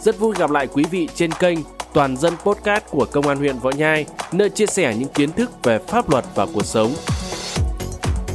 [0.00, 1.58] Rất vui gặp lại quý vị trên kênh
[1.94, 5.50] Toàn dân podcast của Công an huyện Võ Nhai, nơi chia sẻ những kiến thức
[5.64, 6.92] về pháp luật và cuộc sống.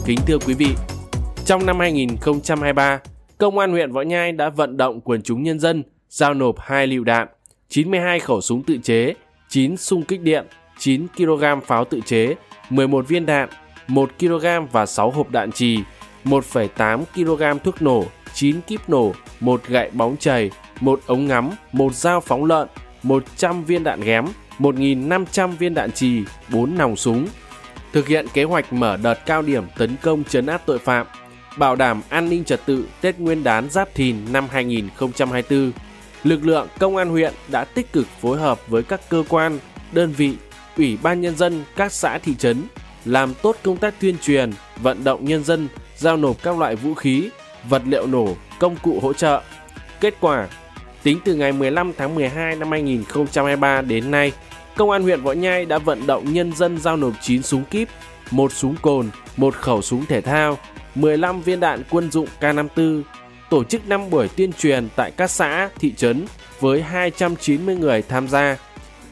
[0.05, 0.68] Kính thưa quý vị,
[1.46, 2.99] trong năm 2023,
[3.38, 6.88] Công an huyện Võ Nhai đã vận động quần chúng nhân dân giao nộp 2
[6.88, 7.27] lựu đạn,
[7.70, 9.14] 92 khẩu súng tự chế,
[9.50, 10.45] 9 xung kích điện,
[10.80, 12.36] 9 kg pháo tự chế,
[12.70, 13.50] 11 viên đạn,
[13.88, 15.80] 1 kg và 6 hộp đạn trì,
[16.23, 20.52] 1,8 kg thuốc nổ, 9 kíp nổ, 1 gậy bóng chày,
[20.84, 22.68] một ống ngắm, một dao phóng lợn,
[23.04, 24.26] 100 viên đạn ghém,
[24.60, 27.28] 1.500 viên đạn trì, 4 nòng súng.
[27.94, 31.08] Thực hiện kế hoạch mở đợt cao điểm tấn công chấn áp tội phạm,
[31.58, 35.72] bảo đảm an ninh trật tự Tết Nguyên đán Giáp Thìn năm 2024.
[36.23, 39.59] Lực lượng công an huyện đã tích cực phối hợp với các cơ quan,
[39.92, 40.36] đơn vị,
[40.78, 42.64] ủy ban nhân dân các xã thị trấn
[43.06, 46.94] làm tốt công tác tuyên truyền, vận động nhân dân giao nộp các loại vũ
[46.94, 47.30] khí,
[47.70, 49.42] vật liệu nổ, công cụ hỗ trợ.
[50.00, 50.48] Kết quả,
[51.03, 54.31] tính từ ngày 15 tháng 12 năm 2023 đến nay,
[54.75, 57.88] Công an huyện Võ Nhai đã vận động nhân dân giao nộp 9 súng kíp,
[58.31, 60.58] một súng cồn, một khẩu súng thể thao,
[60.95, 63.02] 15 viên đạn quân dụng K54,
[63.50, 66.25] tổ chức 5 buổi tuyên truyền tại các xã, thị trấn
[66.59, 68.58] với 290 người tham gia,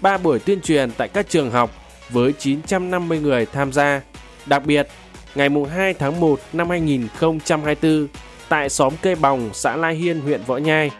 [0.01, 1.71] 3 buổi tuyên truyền tại các trường học
[2.09, 4.01] với 950 người tham gia.
[4.45, 4.88] Đặc biệt,
[5.35, 8.07] ngày 2 tháng 1 năm 2024,
[8.49, 10.91] tại xóm Cây Bòng, xã Lai Hiên, huyện Võ Nhai,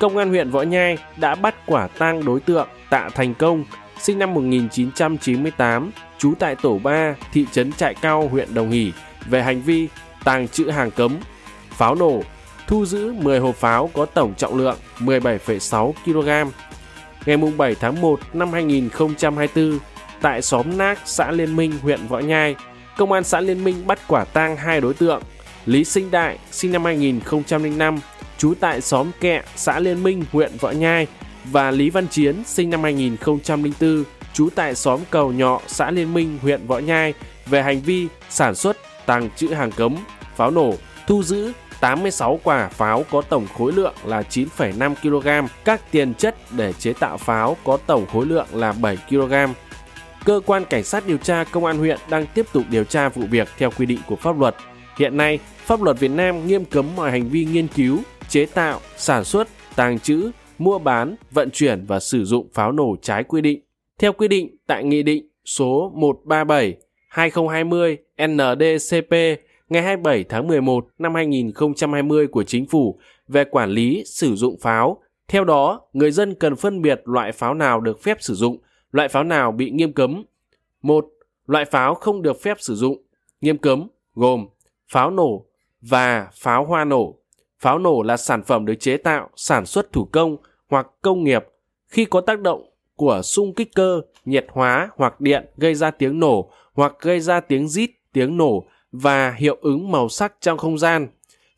[0.00, 3.64] Công an huyện Võ Nhai đã bắt quả tang đối tượng Tạ Thành Công,
[4.00, 8.92] sinh năm 1998, trú tại tổ 3, thị trấn Trại Cao, huyện Đồng Hỷ,
[9.26, 9.88] về hành vi
[10.24, 11.16] tàng trữ hàng cấm,
[11.70, 12.22] pháo nổ,
[12.66, 16.50] thu giữ 10 hộp pháo có tổng trọng lượng 17,6 kg.
[17.26, 19.78] Ngày 7 tháng 1 năm 2024,
[20.20, 22.56] tại xóm Nác, xã Liên Minh, huyện Võ Nhai,
[22.96, 25.22] Công an xã Liên Minh bắt quả tang hai đối tượng
[25.66, 27.98] Lý Sinh Đại, sinh năm 2005,
[28.38, 31.06] trú tại xóm Kẹ, xã Liên Minh, huyện Võ Nhai
[31.44, 36.38] và Lý Văn Chiến, sinh năm 2004, trú tại xóm Cầu Nhọ, xã Liên Minh,
[36.42, 37.14] huyện Võ Nhai
[37.46, 38.76] về hành vi sản xuất,
[39.06, 39.96] tàng trữ hàng cấm,
[40.36, 40.74] pháo nổ,
[41.06, 46.36] thu giữ 86 quả pháo có tổng khối lượng là 9,5 kg, các tiền chất
[46.50, 49.32] để chế tạo pháo có tổng khối lượng là 7 kg.
[50.24, 53.22] Cơ quan Cảnh sát điều tra Công an huyện đang tiếp tục điều tra vụ
[53.30, 54.54] việc theo quy định của pháp luật.
[54.98, 57.98] Hiện nay, pháp luật Việt Nam nghiêm cấm mọi hành vi nghiên cứu,
[58.28, 62.96] chế tạo, sản xuất, tàng trữ, mua bán, vận chuyển và sử dụng pháo nổ
[63.02, 63.60] trái quy định.
[63.98, 66.76] Theo quy định tại Nghị định số 137
[67.08, 69.12] 2020 NDCP
[69.68, 72.98] ngày 27 tháng 11 năm 2020 của Chính phủ
[73.28, 75.02] về quản lý sử dụng pháo.
[75.28, 78.58] Theo đó, người dân cần phân biệt loại pháo nào được phép sử dụng,
[78.92, 80.24] loại pháo nào bị nghiêm cấm.
[80.82, 81.06] Một,
[81.46, 83.02] Loại pháo không được phép sử dụng,
[83.40, 84.46] nghiêm cấm gồm
[84.88, 85.44] pháo nổ
[85.80, 87.18] và pháo hoa nổ.
[87.60, 90.36] Pháo nổ là sản phẩm được chế tạo, sản xuất thủ công
[90.68, 91.44] hoặc công nghiệp
[91.88, 96.20] khi có tác động của xung kích cơ, nhiệt hóa hoặc điện gây ra tiếng
[96.20, 100.78] nổ hoặc gây ra tiếng rít, tiếng nổ và hiệu ứng màu sắc trong không
[100.78, 101.08] gian.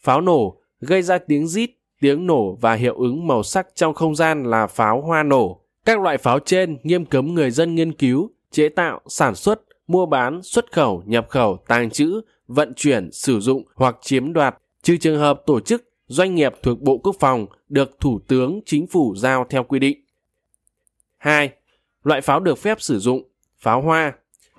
[0.01, 1.71] Pháo nổ gây ra tiếng rít,
[2.01, 5.61] tiếng nổ và hiệu ứng màu sắc trong không gian là pháo hoa nổ.
[5.85, 10.07] Các loại pháo trên nghiêm cấm người dân nghiên cứu, chế tạo, sản xuất, mua
[10.07, 14.97] bán, xuất khẩu, nhập khẩu, tàng trữ, vận chuyển, sử dụng hoặc chiếm đoạt, trừ
[14.97, 19.15] trường hợp tổ chức, doanh nghiệp thuộc Bộ Quốc phòng được Thủ tướng Chính phủ
[19.16, 20.05] giao theo quy định.
[21.19, 21.50] 2.
[22.05, 23.22] Loại pháo được phép sử dụng
[23.59, 24.12] Pháo hoa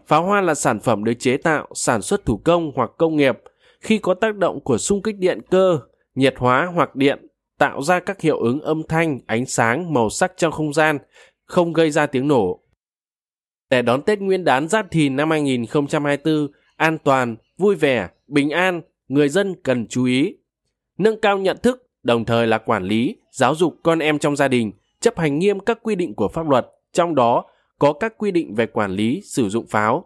[0.07, 3.39] Pháo hoa là sản phẩm được chế tạo, sản xuất thủ công hoặc công nghiệp
[3.79, 5.79] khi có tác động của xung kích điện cơ,
[6.15, 7.27] nhiệt hóa hoặc điện
[7.57, 10.97] tạo ra các hiệu ứng âm thanh, ánh sáng, màu sắc trong không gian,
[11.45, 12.59] không gây ra tiếng nổ.
[13.69, 16.47] Để đón Tết Nguyên đán Giáp Thìn năm 2024
[16.81, 20.35] an toàn, vui vẻ, bình an, người dân cần chú ý.
[20.97, 24.47] Nâng cao nhận thức, đồng thời là quản lý, giáo dục con em trong gia
[24.47, 27.45] đình, chấp hành nghiêm các quy định của pháp luật, trong đó
[27.79, 30.05] có các quy định về quản lý sử dụng pháo.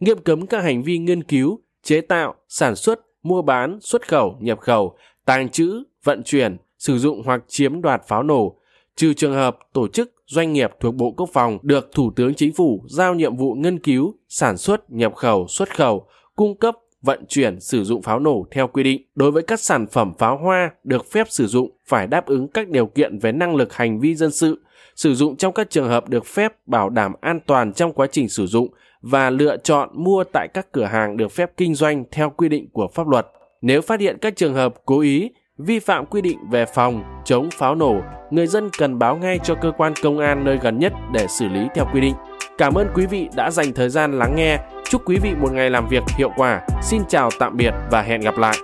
[0.00, 4.36] Nghiêm cấm các hành vi nghiên cứu, chế tạo, sản xuất, mua bán, xuất khẩu,
[4.40, 8.56] nhập khẩu, tàng trữ, vận chuyển, sử dụng hoặc chiếm đoạt pháo nổ,
[8.96, 12.52] trừ trường hợp tổ chức doanh nghiệp thuộc Bộ Quốc phòng được Thủ tướng Chính
[12.52, 16.06] phủ giao nhiệm vụ nghiên cứu, sản xuất, nhập khẩu, xuất khẩu,
[16.36, 19.02] cung cấp, vận chuyển, sử dụng pháo nổ theo quy định.
[19.14, 22.68] Đối với các sản phẩm pháo hoa được phép sử dụng phải đáp ứng các
[22.68, 24.62] điều kiện về năng lực hành vi dân sự,
[24.96, 28.28] sử dụng trong các trường hợp được phép bảo đảm an toàn trong quá trình
[28.28, 28.68] sử dụng
[29.02, 32.68] và lựa chọn mua tại các cửa hàng được phép kinh doanh theo quy định
[32.72, 33.26] của pháp luật.
[33.60, 37.48] Nếu phát hiện các trường hợp cố ý vi phạm quy định về phòng chống
[37.58, 38.00] pháo nổ,
[38.30, 41.48] người dân cần báo ngay cho cơ quan công an nơi gần nhất để xử
[41.48, 42.14] lý theo quy định.
[42.58, 44.58] Cảm ơn quý vị đã dành thời gian lắng nghe.
[44.84, 46.60] Chúc quý vị một ngày làm việc hiệu quả.
[46.82, 48.56] Xin chào tạm biệt và hẹn gặp lại.